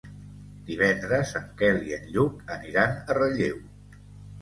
Divendres 0.69 1.35
en 1.41 1.45
Quel 1.61 1.79
i 1.91 1.95
en 1.99 2.09
Lluc 2.17 2.53
aniran 2.59 2.99
a 3.07 3.23
Relleu. 3.23 3.65